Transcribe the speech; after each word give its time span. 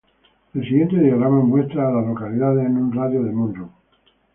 El 0.55 0.63
siguiente 0.63 0.97
diagrama 0.97 1.43
muestra 1.43 1.87
a 1.87 1.91
las 1.91 2.07
localidades 2.07 2.65
en 2.65 2.75
un 2.75 2.91
radio 2.91 3.21
de 3.21 3.29
de 3.29 3.35
Monroe. 3.35 3.69